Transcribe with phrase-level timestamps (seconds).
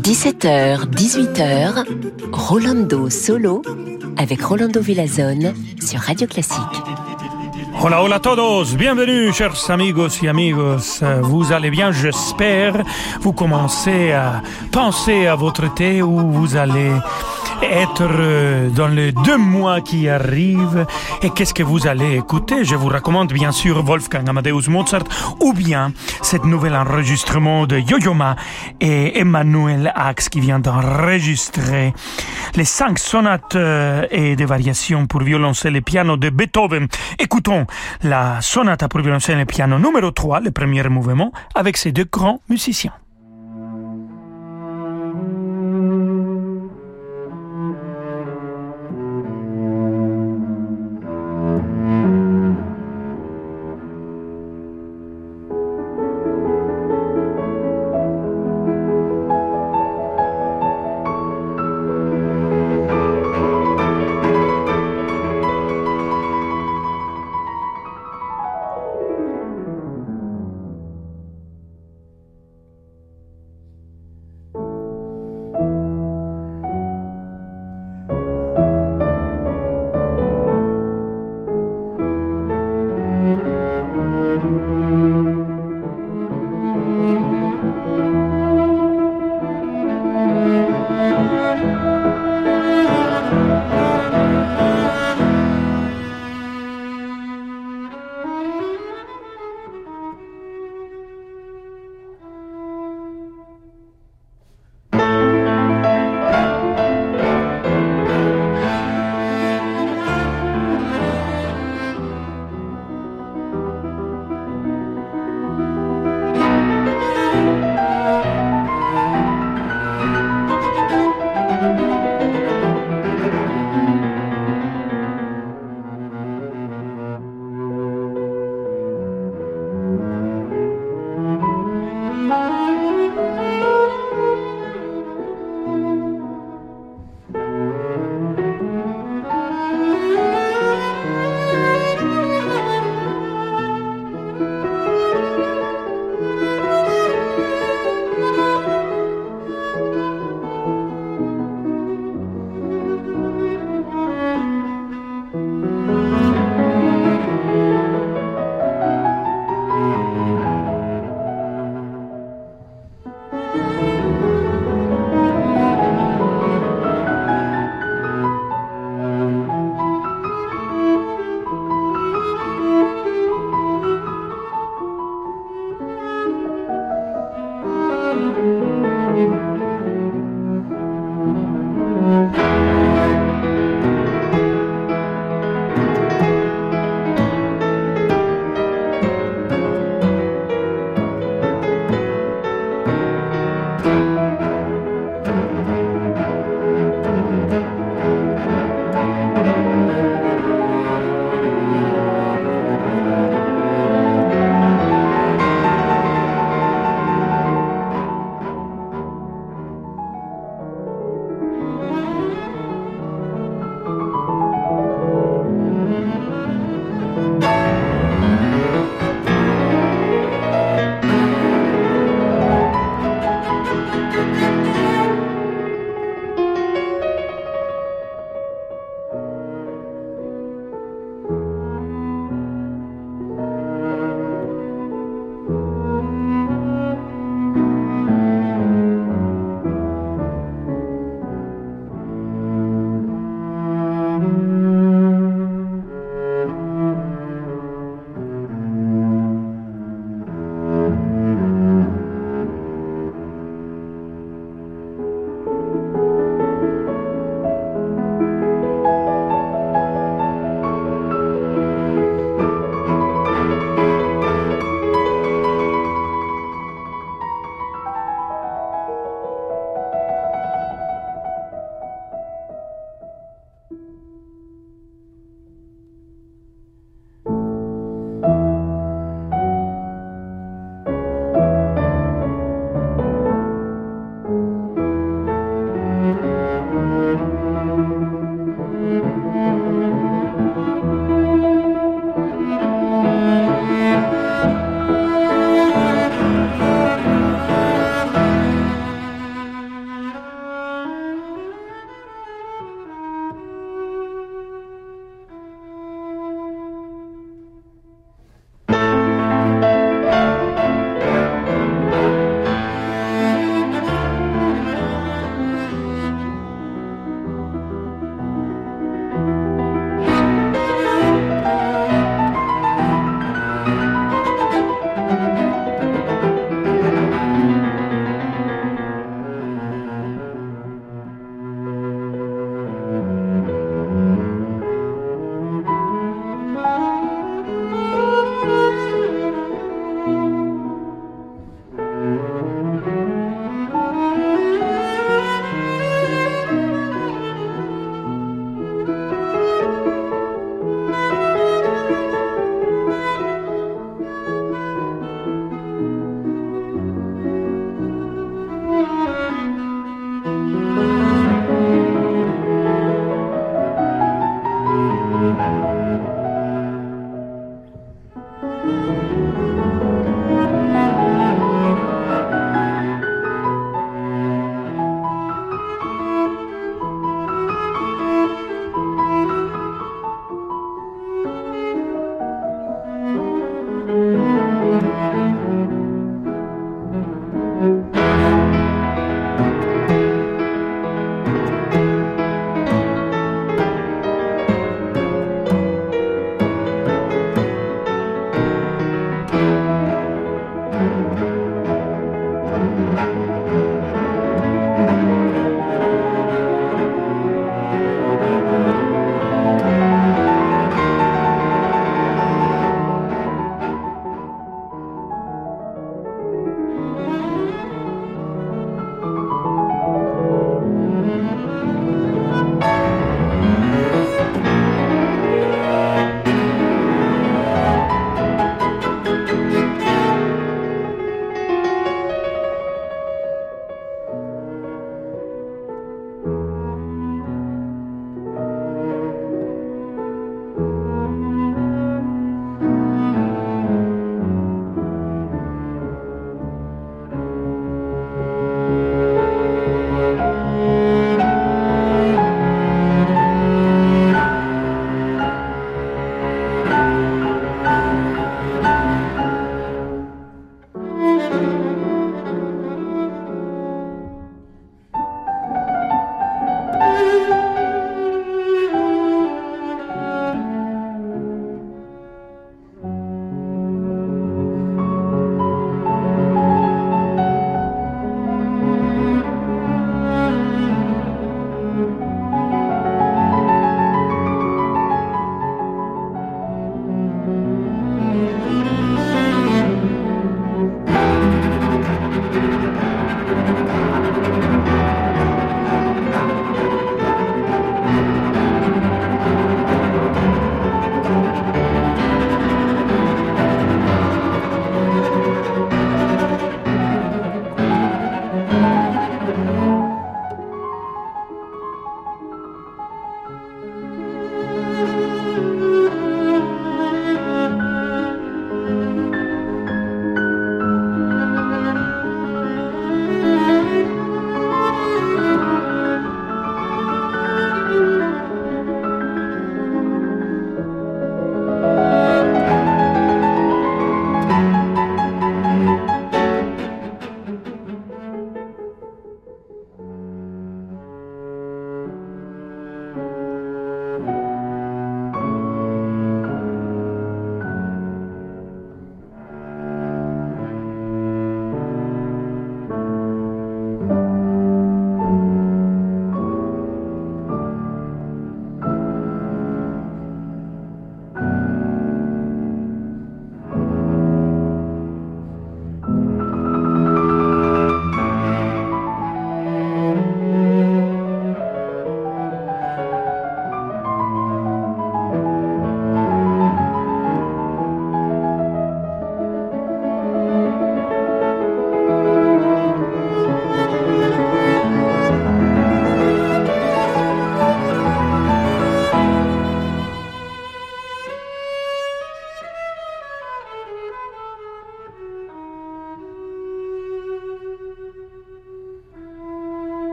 [0.00, 1.84] 17h, 18h,
[2.32, 3.60] Rolando Solo
[4.16, 6.56] avec Rolando Villazone sur Radio Classique.
[7.82, 11.02] Hola, hola a todos, bienvenue chers amigos y amigos.
[11.20, 12.82] Vous allez bien, j'espère.
[13.20, 16.92] Vous commencez à penser à votre thé ou vous allez
[17.62, 20.86] être euh, dans les deux mois qui arrivent.
[21.22, 22.64] Et qu'est-ce que vous allez écouter?
[22.64, 25.04] Je vous recommande bien sûr Wolfgang Amadeus Mozart
[25.40, 25.92] ou bien
[26.22, 28.36] cet nouvel enregistrement de Yo-Yo Ma
[28.80, 31.92] et Emmanuel Axe qui vient d'enregistrer
[32.54, 36.88] les cinq sonates euh, et des variations pour violoncelle et piano de Beethoven.
[37.18, 37.66] Écoutons
[38.02, 42.40] la sonate pour violoncelle et piano numéro 3, le premier mouvement, avec ces deux grands
[42.48, 42.92] musiciens.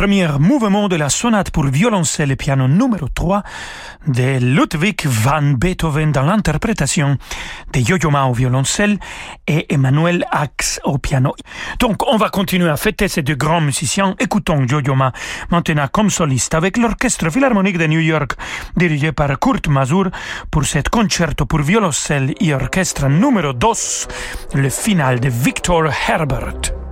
[0.00, 3.42] Premier mouvement de la sonate pour violoncelle et piano numéro 3
[4.06, 7.18] de Ludwig van Beethoven dans l'interprétation
[7.74, 8.98] de Yo-Yo Ma au violoncelle
[9.46, 11.34] et Emmanuel Axe au piano.
[11.80, 14.14] Donc, on va continuer à fêter ces deux grands musiciens.
[14.18, 15.12] Écoutons Yo-Yo Ma
[15.50, 18.38] maintenant comme soliste avec l'Orchestre Philharmonique de New York
[18.78, 20.08] dirigé par Kurt Masur
[20.50, 23.68] pour cet concerto pour violoncelle et orchestre numéro 2,
[24.54, 26.89] le final de Victor Herbert.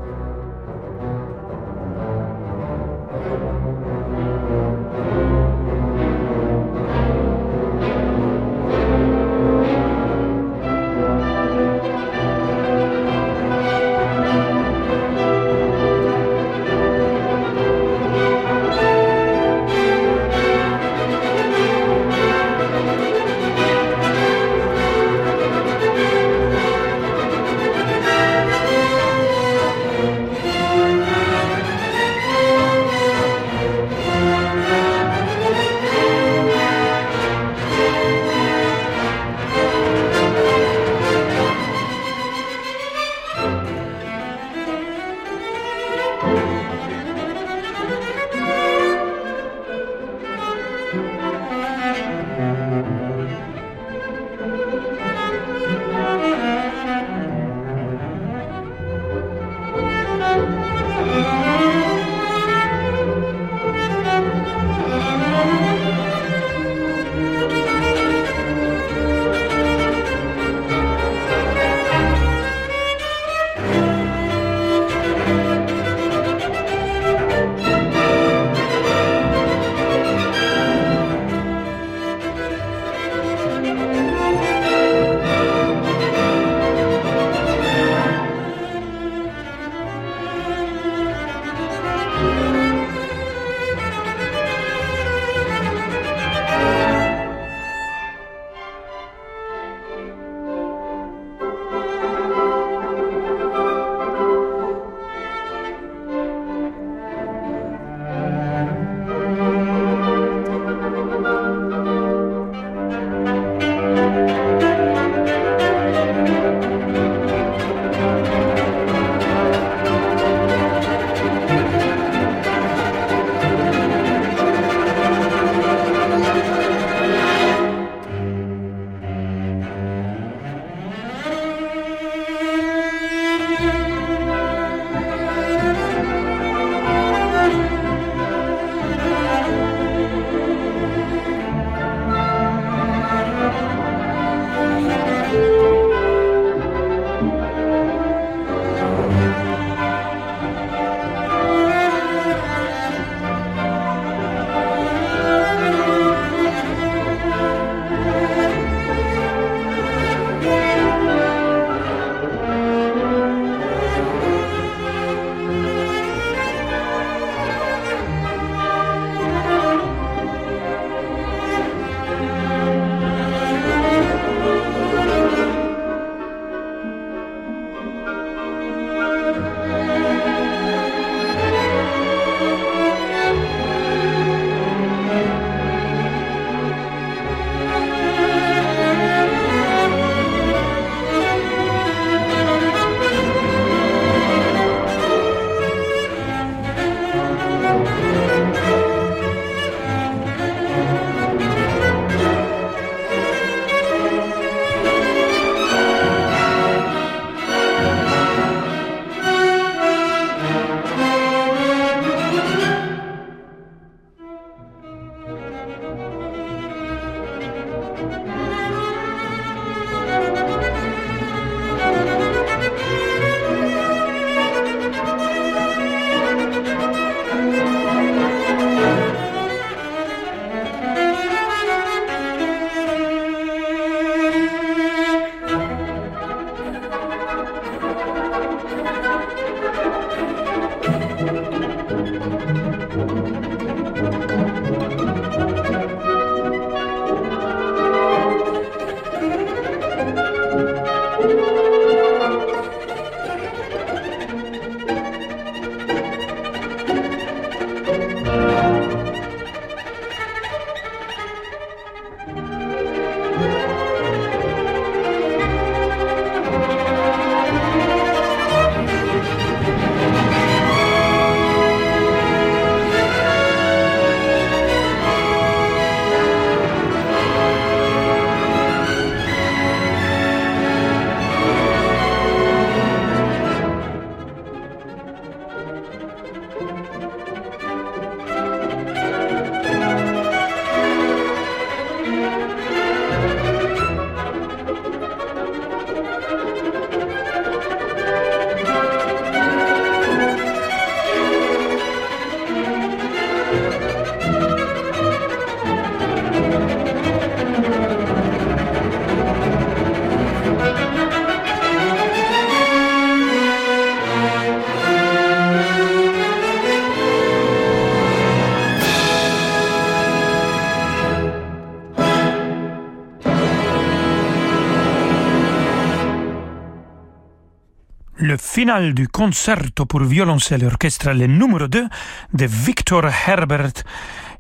[328.29, 331.87] Le final du concerto pour violoncelle le numéro 2
[332.35, 333.73] de Victor Herbert.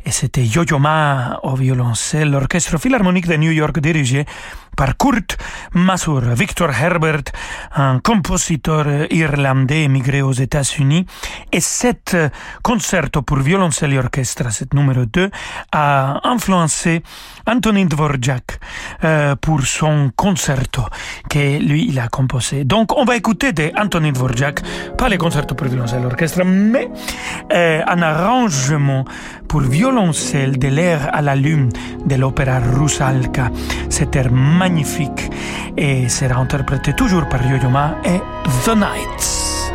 [0.04, 4.26] Et c'était Yo-Yo Ma au violoncelle, l'orchestre philharmonique de New York dirigé
[4.78, 5.36] par Kurt
[5.74, 6.20] Masur.
[6.36, 7.32] Victor Herbert,
[7.74, 11.04] un compositeur irlandais émigré aux États-Unis.
[11.52, 12.16] Et cet
[12.62, 15.30] concerto pour violoncelle et orchestre, cet numéro 2,
[15.72, 17.02] a influencé
[17.46, 18.60] Antonin Dvorak
[19.02, 20.82] euh, pour son concerto
[21.28, 22.64] que lui, il a composé.
[22.64, 24.62] Donc, on va écouter de Antonin Dvorak,
[24.96, 26.88] pas les concertos pour violoncelle et orchestre, mais
[27.52, 29.04] euh, un arrangement
[29.48, 31.70] pour violoncelle de l'air à la lune
[32.06, 33.50] de l'opéra Rusalka.
[33.88, 35.30] Cet air magnifique
[35.76, 38.20] et sera interprété toujours par Yo-Yo Ma et
[38.64, 39.67] The Nights.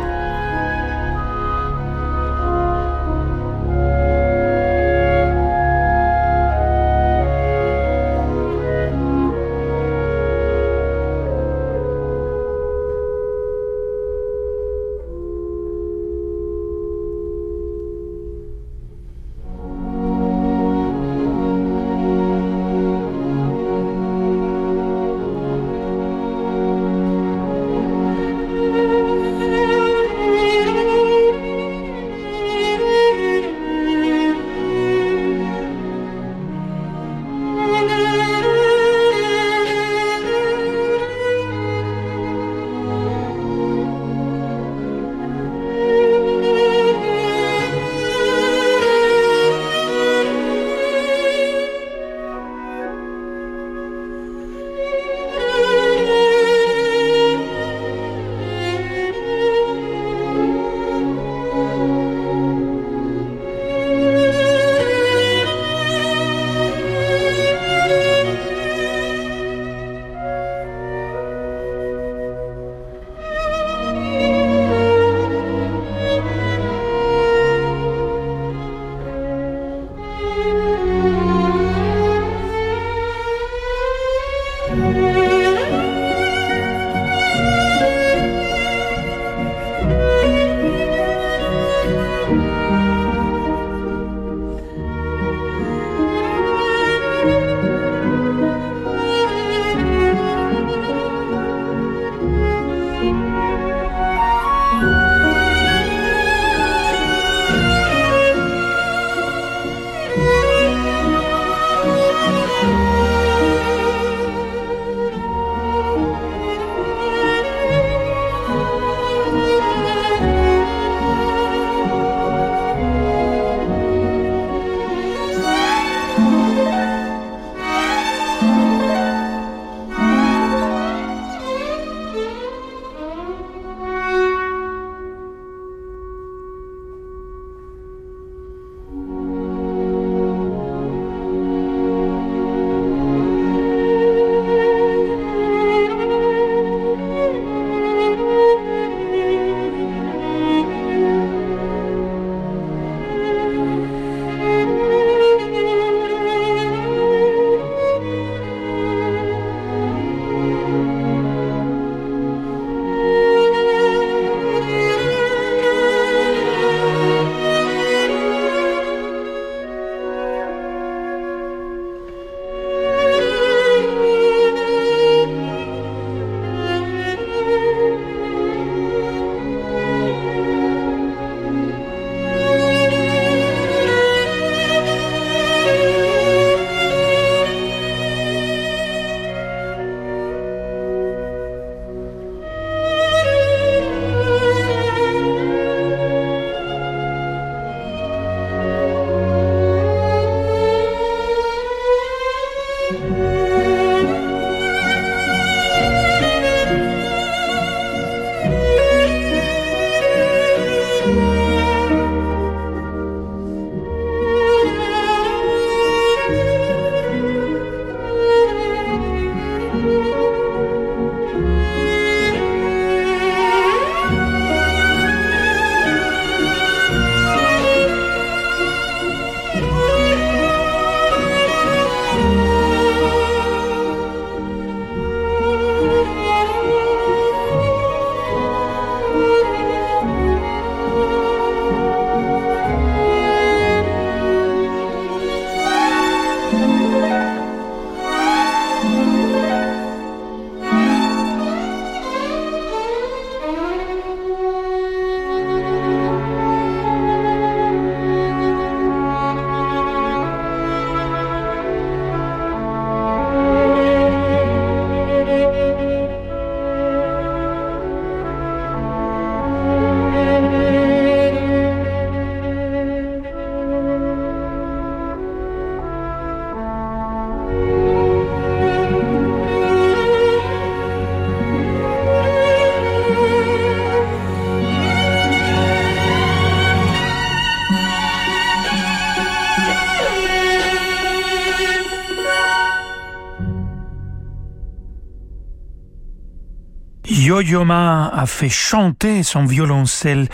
[298.26, 300.28] Fait chanter son violoncelle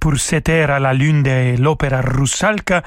[0.00, 2.82] pour cette air à la lune de l'opéra Russalka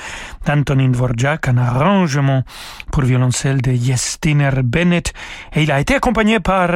[0.46, 2.44] d'Antonin Dvorak, un arrangement
[2.92, 5.14] pour violoncelle de Yestiner Bennett.
[5.54, 6.70] Et il a été accompagné par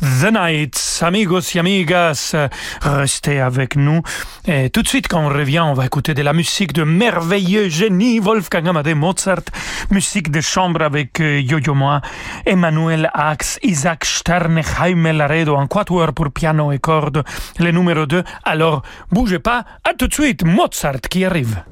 [0.00, 1.02] The Knights.
[1.02, 2.34] Amigos y amigas,
[2.82, 4.02] restez avec nous.
[4.46, 7.68] Et tout de suite, quand on revient, on va écouter de la musique de merveilleux
[7.68, 9.42] génie Wolfgang Amadeus Mozart,
[9.90, 12.00] musique de chambre avec euh, Yo-Yo Ma,
[12.44, 17.24] Emmanuel Ax, Isaac Sterne, Jaime Laredo en quatuor pour piano et cordes,
[17.58, 18.22] le numéro 2.
[18.44, 21.62] Alors, bougez pas, à tout de suite, Mozart qui arrive.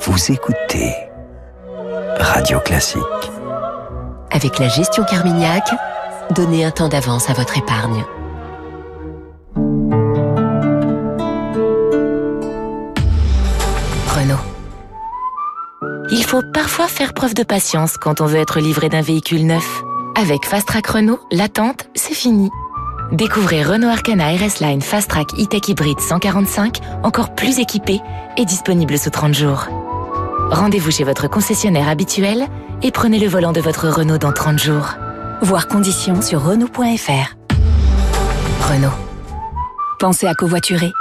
[0.00, 0.94] Vous écoutez
[2.18, 3.02] Radio Classique.
[4.30, 5.68] Avec la gestion Carmignac,
[6.30, 8.02] donnez un temps d'avance à votre épargne.
[14.08, 14.36] Renault.
[16.10, 19.82] Il faut parfois faire preuve de patience quand on veut être livré d'un véhicule neuf.
[20.14, 22.48] Avec Fast Track Renault, l'attente, c'est fini.
[23.12, 28.00] Découvrez Renault Arcana RS Line Fast Track E-Tech Hybrid 145, encore plus équipé
[28.36, 29.66] et disponible sous 30 jours.
[30.50, 32.46] Rendez-vous chez votre concessionnaire habituel
[32.82, 34.94] et prenez le volant de votre Renault dans 30 jours.
[35.40, 37.34] Voir conditions sur Renault.fr.
[38.70, 38.92] Renault.
[39.98, 40.92] Pensez à covoiturer.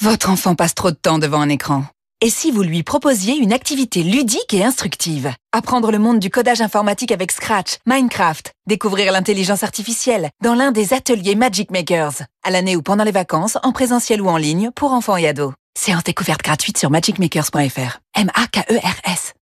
[0.00, 1.84] Votre enfant passe trop de temps devant un écran.
[2.24, 6.60] Et si vous lui proposiez une activité ludique et instructive Apprendre le monde du codage
[6.60, 12.76] informatique avec Scratch, Minecraft, découvrir l'intelligence artificielle dans l'un des ateliers Magic Makers, à l'année
[12.76, 15.52] ou pendant les vacances, en présentiel ou en ligne, pour enfants et ados.
[15.76, 17.98] Séance découverte gratuite sur magicmakers.fr.
[18.14, 19.34] M-A-K-E-R-S.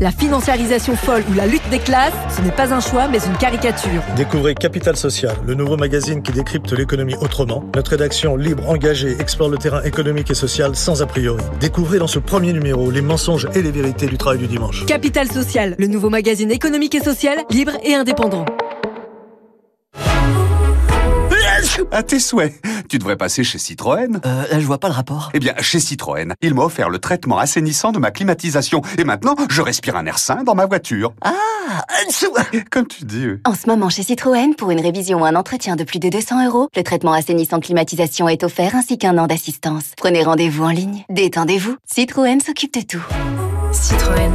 [0.00, 3.36] La financiarisation folle ou la lutte des classes, ce n'est pas un choix mais une
[3.36, 4.00] caricature.
[4.16, 7.64] Découvrez Capital Social, le nouveau magazine qui décrypte l'économie autrement.
[7.74, 11.42] Notre rédaction libre, engagée, explore le terrain économique et social sans a priori.
[11.58, 14.86] Découvrez dans ce premier numéro les mensonges et les vérités du travail du dimanche.
[14.86, 18.44] Capital Social, le nouveau magazine économique et social, libre et indépendant.
[21.92, 22.54] À tes souhaits.
[22.88, 24.20] Tu devrais passer chez Citroën.
[24.24, 25.30] Euh, je vois pas le rapport.
[25.34, 28.82] Eh bien, chez Citroën, ils m'ont offert le traitement assainissant de ma climatisation.
[28.98, 31.12] Et maintenant, je respire un air sain dans ma voiture.
[31.22, 31.32] Ah
[32.70, 33.26] Comme tu dis.
[33.26, 33.38] oui.
[33.44, 36.46] En ce moment chez Citroën, pour une révision ou un entretien de plus de 200
[36.46, 39.84] euros, le traitement assainissant climatisation est offert ainsi qu'un an d'assistance.
[39.96, 41.04] Prenez rendez-vous en ligne.
[41.10, 41.76] Détendez-vous.
[41.86, 43.04] Citroën s'occupe de tout.
[43.72, 44.32] Citroën.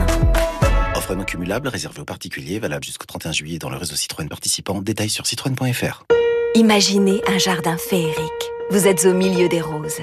[0.95, 4.81] Offre non cumulable réservée aux particuliers, valable jusqu'au 31 juillet dans le réseau Citroën participant.
[4.81, 6.05] Détails sur citroën.fr.
[6.55, 8.51] Imaginez un jardin féerique.
[8.69, 10.01] Vous êtes au milieu des roses.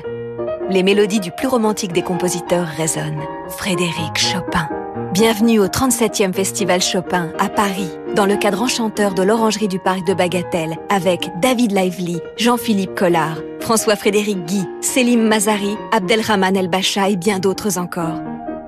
[0.69, 3.23] Les mélodies du plus romantique des compositeurs résonnent.
[3.51, 4.69] Frédéric Chopin.
[5.13, 10.05] Bienvenue au 37e Festival Chopin à Paris, dans le cadre enchanteur de l'Orangerie du Parc
[10.09, 17.17] de Bagatelle, avec David Lively, Jean-Philippe Collard, François-Frédéric Guy, Selim Mazari, Abdelrahman El Bacha et
[17.17, 18.21] bien d'autres encore.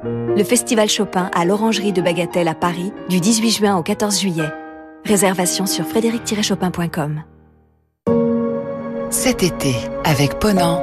[0.05, 4.51] Le Festival Chopin à l'Orangerie de Bagatelle à Paris, du 18 juin au 14 juillet.
[5.05, 7.25] Réservation sur frédéric-chopin.com.
[9.13, 10.83] Cet été, avec Ponant,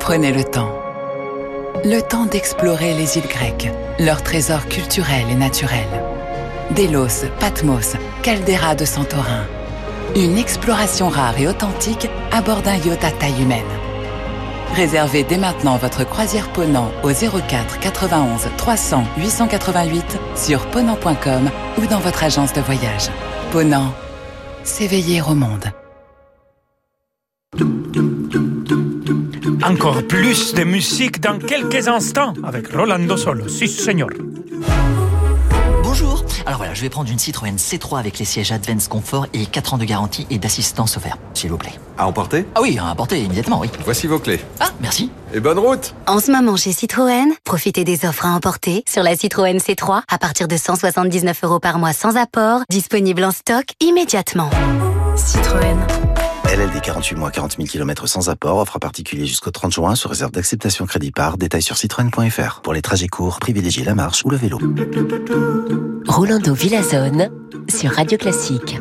[0.00, 0.70] prenez le temps.
[1.82, 6.04] Le temps d'explorer les îles grecques, leurs trésors culturels et naturels.
[6.72, 9.46] Délos, Patmos, Caldeira de Santorin.
[10.14, 13.64] Une exploration rare et authentique à bord d'un yacht à taille humaine.
[14.76, 22.00] Réservez dès maintenant votre croisière Ponant au 04 91 300 888 sur ponant.com ou dans
[22.00, 23.08] votre agence de voyage.
[23.52, 23.94] Ponant,
[24.64, 25.72] s'éveiller au monde.
[29.62, 33.48] Encore plus de musique dans quelques instants avec Rolando Solo.
[33.48, 34.08] Si, señor.
[35.82, 36.24] Bonjour.
[36.46, 39.74] Alors voilà, je vais prendre une Citroën C3 avec les sièges Advance Comfort et 4
[39.74, 41.74] ans de garantie et d'assistance offerte, s'il vous plaît.
[41.98, 42.46] À emporter?
[42.54, 43.68] Ah oui, à emporter immédiatement, oui.
[43.84, 44.40] Voici vos clés.
[44.60, 45.10] Ah, merci.
[45.34, 49.14] Et bonne route En ce moment chez Citroën, profitez des offres à emporter sur la
[49.14, 54.50] Citroën C3 à partir de 179 euros par mois sans apport, disponible en stock immédiatement.
[55.16, 55.76] Citroën.
[56.52, 60.08] LLD 48 mois, 40 000 km sans apport, offre à particulier jusqu'au 30 juin, sous
[60.08, 62.60] réserve d'acceptation crédit par, détail sur citroën.fr.
[62.62, 64.58] Pour les trajets courts, privilégiez la marche ou le vélo.
[66.08, 67.30] Rolando Villazone
[67.68, 68.78] sur Radio Classique.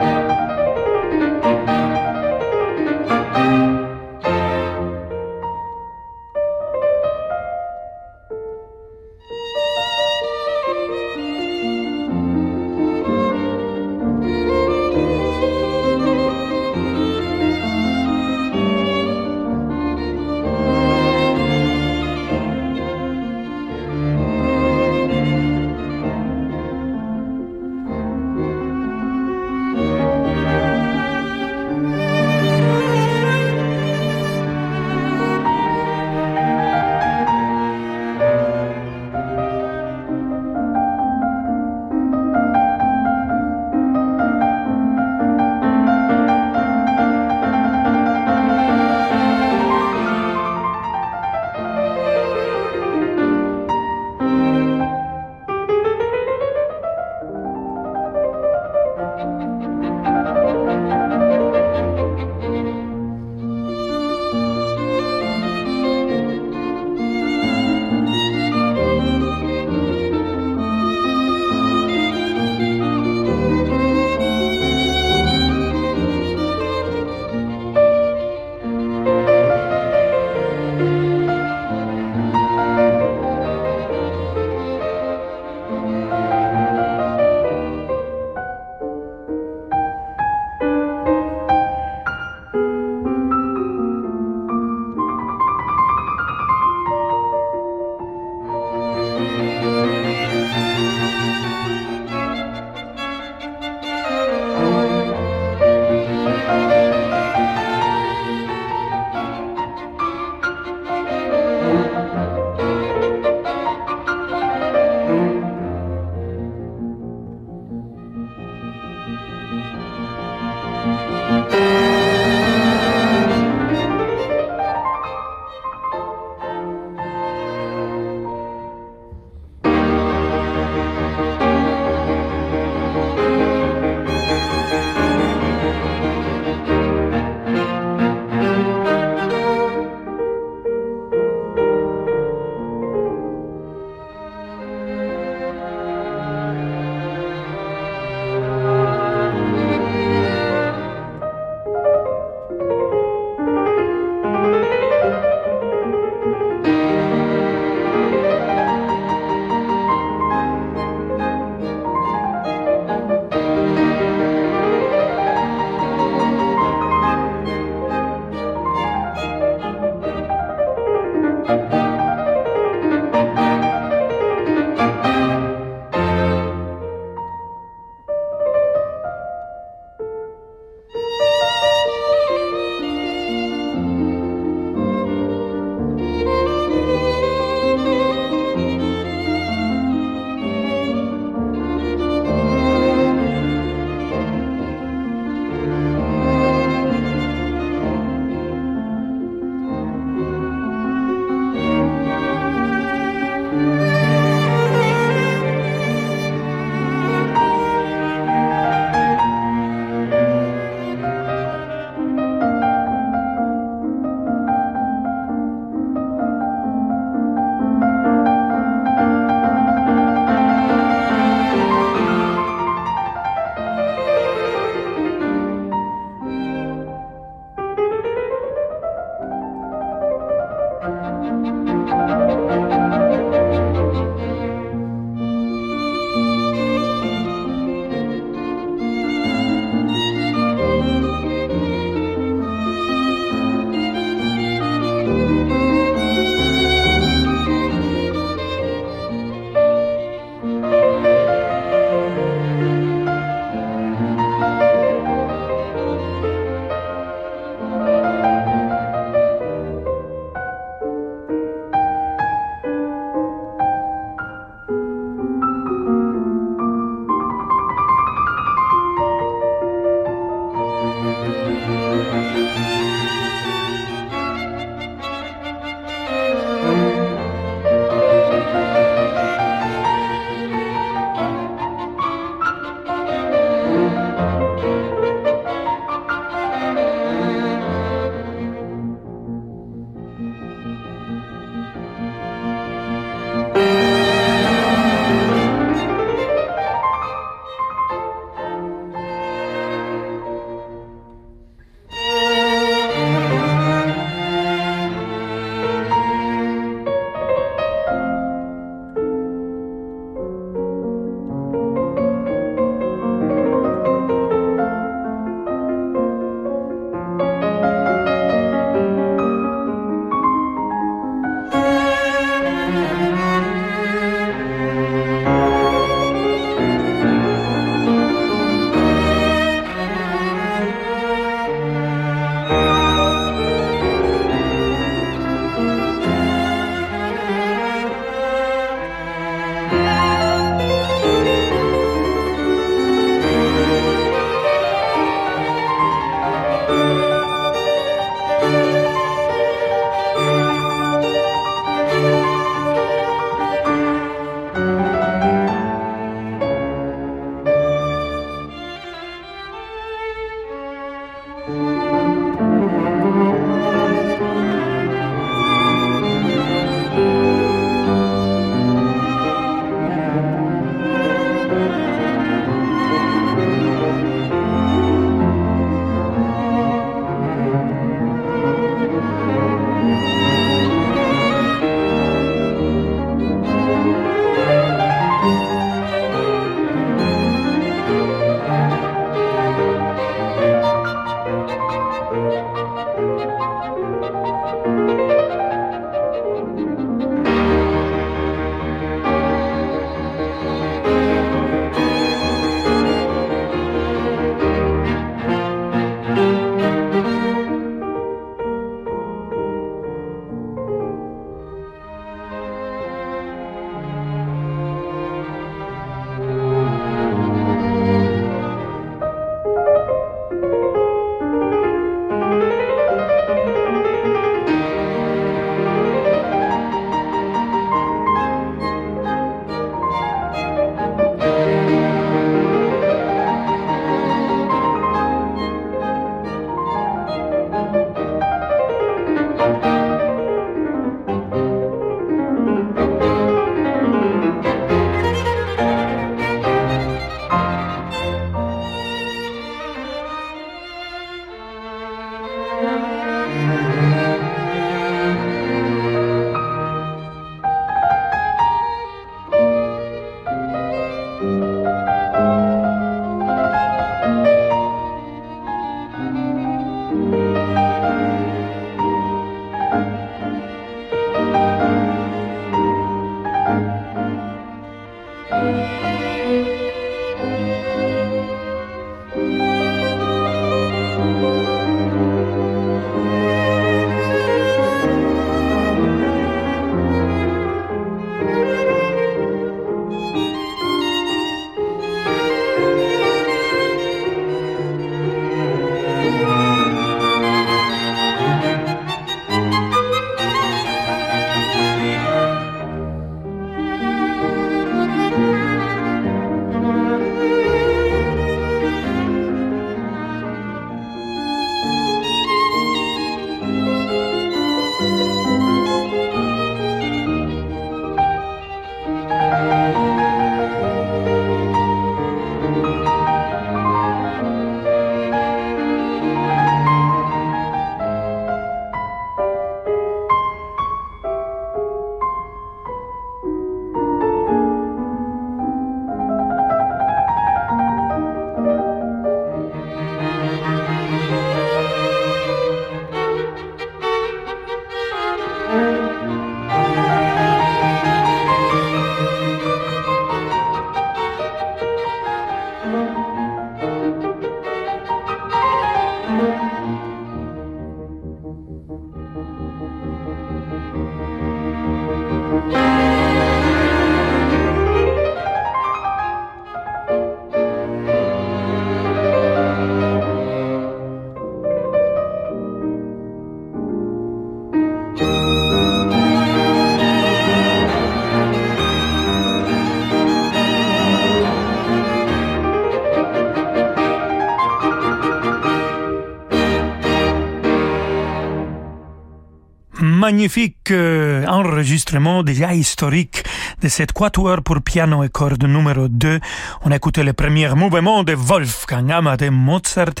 [590.16, 593.22] Magnifique euh, enregistrement déjà historique
[593.60, 596.20] de cette quatuor pour piano et cordes numéro 2.
[596.64, 600.00] On a écouté le premier mouvement de Wolfgang Amadeus Mozart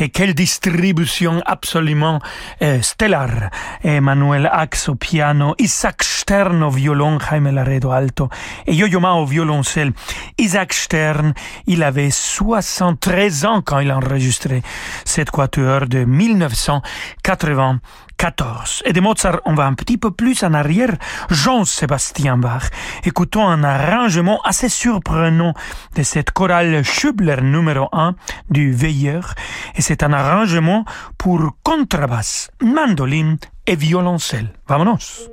[0.00, 2.18] et quelle distribution absolument
[2.60, 3.50] euh, stellare.
[3.84, 8.30] Emmanuel Ax au piano, Isaac Stern au violon, Jaime Laredo alto
[8.66, 9.92] et Yo-Yo Ma au violoncelle.
[10.38, 11.34] Isaac Stern,
[11.68, 14.60] il avait 73 ans quand il a enregistré
[15.04, 17.78] cette quatuor de 1980.
[18.22, 18.84] 14.
[18.86, 20.94] Et de Mozart, on va un petit peu plus en arrière.
[21.28, 22.70] Jean-Sébastien Bach.
[23.02, 25.54] Écoutons un arrangement assez surprenant
[25.96, 28.14] de cette chorale Schubler numéro 1
[28.48, 29.34] du Veilleur.
[29.74, 30.84] Et c'est un arrangement
[31.18, 34.52] pour contrebasse, mandoline et violoncelle.
[34.68, 35.28] Vamonos!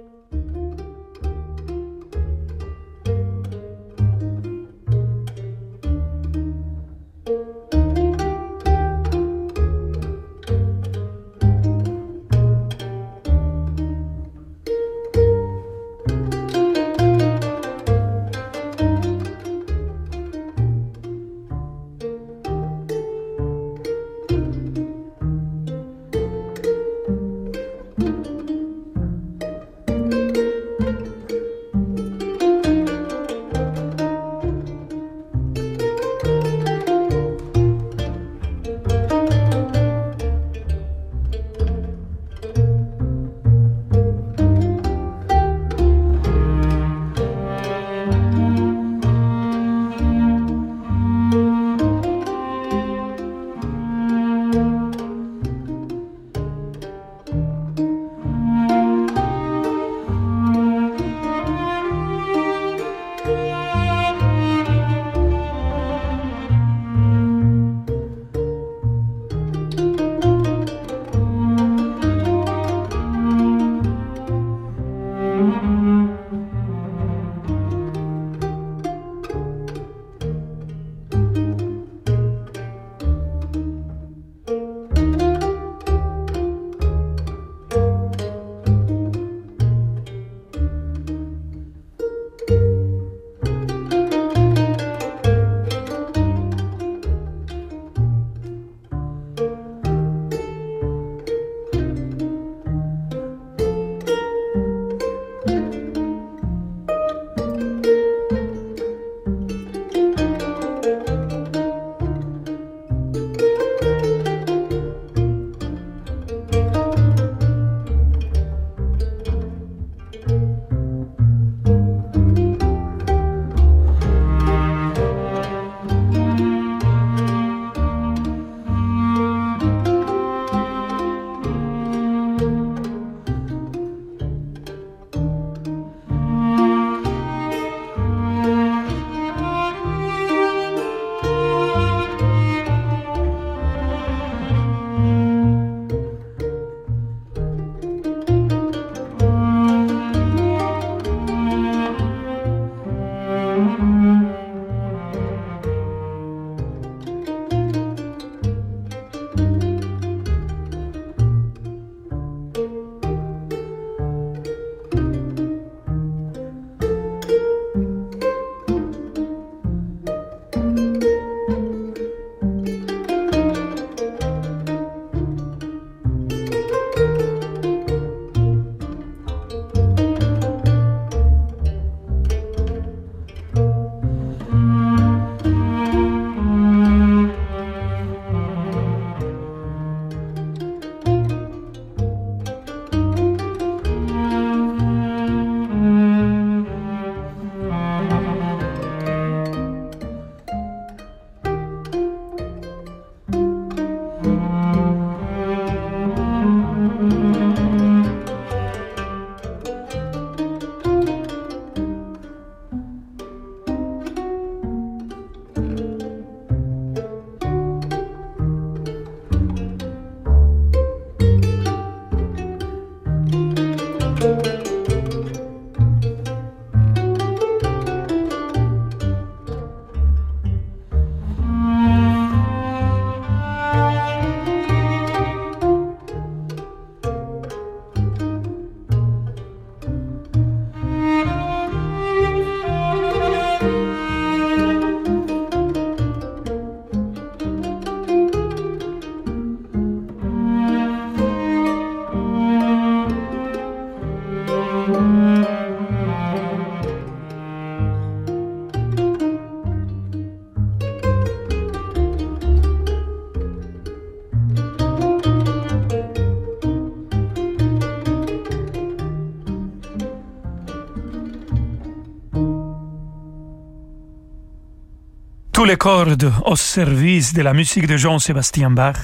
[275.70, 278.96] Les cordes au service de la musique de Jean-Sébastien Bach.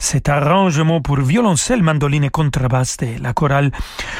[0.00, 3.70] Cet arrangement pour violoncelle, mandoline et contrebasse de la chorale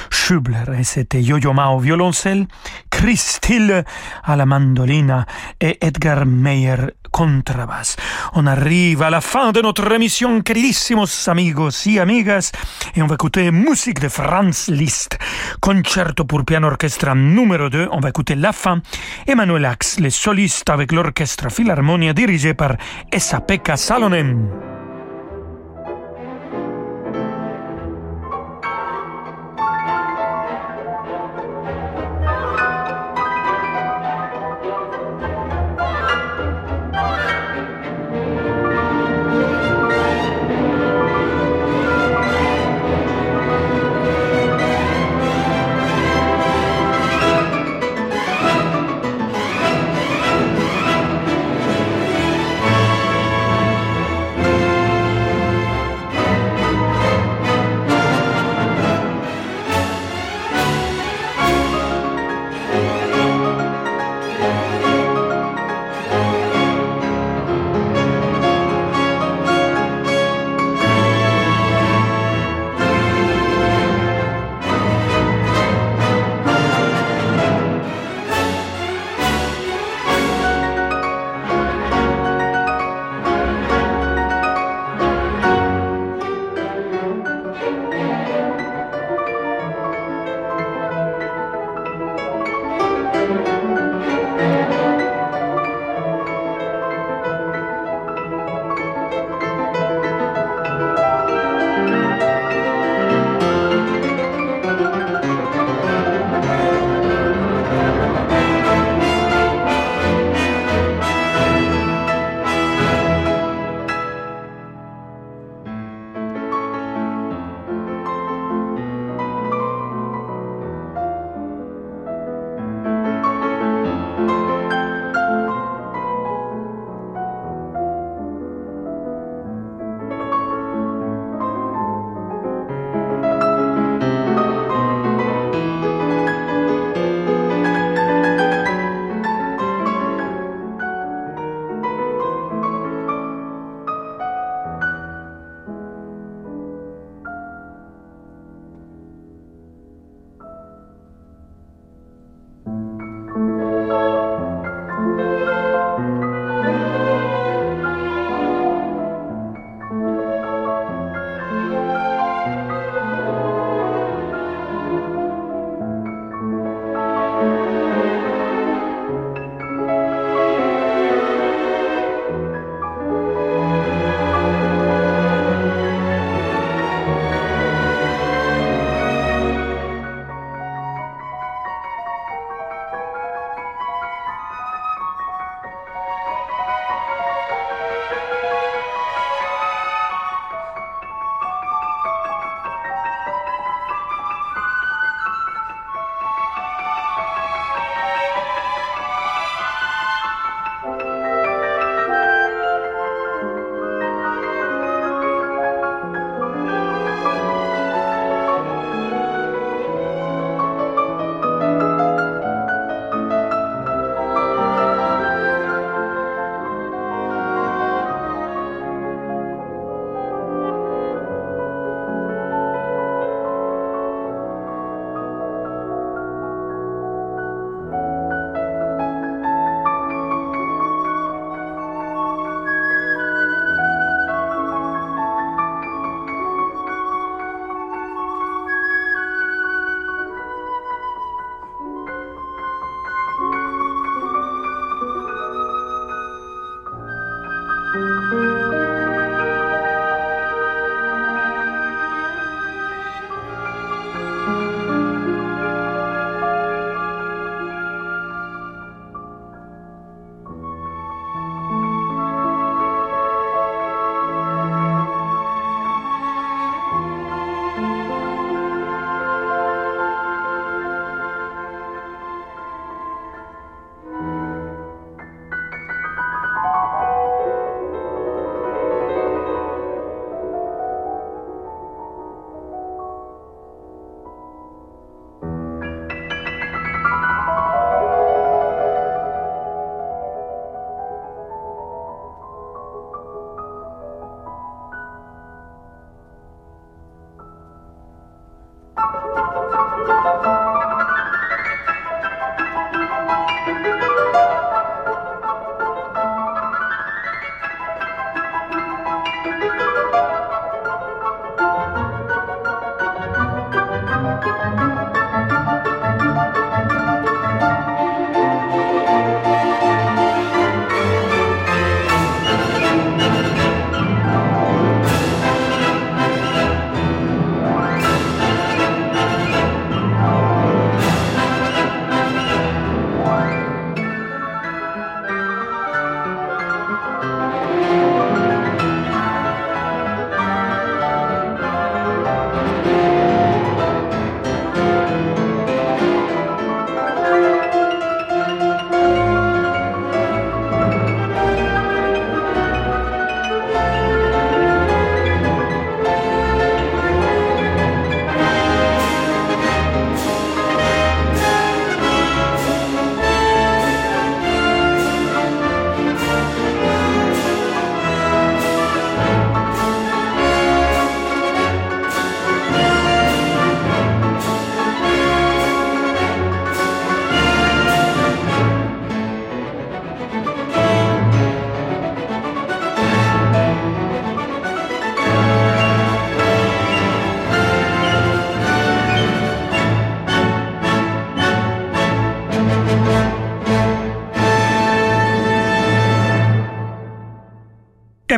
[0.09, 0.79] Schubler.
[0.79, 2.47] Et c'était Yo-Yo Ma au violoncelle,
[2.91, 3.83] Chris Till
[4.23, 5.27] à la mandoline
[5.61, 6.77] et Edgar Meyer
[8.35, 12.53] On arrive à la fin de notre émission, queridísimos amigos y amigas,
[12.95, 15.19] et on va écouter musique de Franz Liszt,
[15.61, 17.89] concerto pour piano orchestre numéro 2.
[17.93, 18.81] On va écouter la fin.
[19.27, 22.77] Emmanuel Ax, les solistes avec l'orchestre Philharmonia dirigé par
[23.13, 24.70] Esa-Pekka Salonen.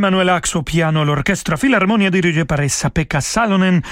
[0.02, 3.82] Emmanuel Ax au piano, l'orchestre Philharmonia dirigé par Esa-Pekka Salonen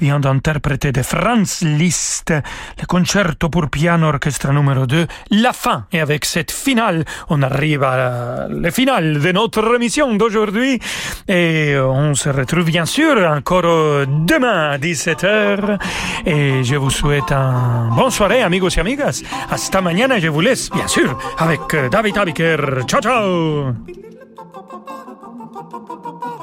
[0.00, 5.84] vient d'interpréter de Franz Liszt le concerto pour piano orchestre numéro 2, la fin.
[5.92, 10.80] Et avec cette finale, on arrive à la finale de notre émission d'aujourd'hui
[11.28, 15.78] et on se retrouve bien sûr encore demain à 17h
[16.24, 19.22] et je vous souhaite un bonne soirée amigos et amigas.
[19.50, 21.60] Hasta mañana, je vous laisse bien sûr avec
[21.90, 22.86] David Abiker.
[22.86, 24.07] Ciao ciao
[24.58, 26.37] パパパパパパパパ。